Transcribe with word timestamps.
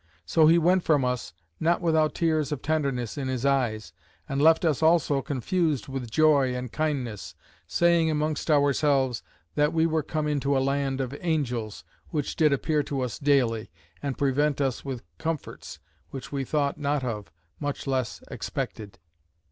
So 0.25 0.47
he 0.47 0.57
went 0.57 0.81
from 0.81 1.05
us, 1.05 1.31
not 1.59 1.79
without 1.79 2.15
tears 2.15 2.51
of 2.51 2.63
tenderness 2.63 3.19
in 3.19 3.27
his 3.27 3.45
eyes; 3.45 3.93
and 4.27 4.41
left 4.41 4.65
us 4.65 4.81
also 4.81 5.21
confused 5.21 5.87
with 5.89 6.09
joy 6.09 6.55
and 6.55 6.71
kindness, 6.71 7.35
saying 7.67 8.09
amongst 8.09 8.49
ourselves; 8.49 9.21
"That 9.53 9.73
we 9.73 9.85
were 9.85 10.01
come 10.01 10.27
into 10.27 10.57
a 10.57 10.57
land 10.57 11.01
of 11.01 11.15
angels, 11.21 11.83
which 12.09 12.35
did 12.35 12.51
appear 12.51 12.81
to 12.81 13.01
us 13.01 13.19
daily, 13.19 13.69
and 14.01 14.17
prevent 14.17 14.59
us 14.59 14.83
with 14.83 15.03
comforts, 15.19 15.77
which 16.09 16.31
we 16.31 16.45
thought 16.45 16.79
not 16.79 17.03
of, 17.03 17.31
much 17.59 17.85
less 17.85 18.23
expected." 18.31 18.97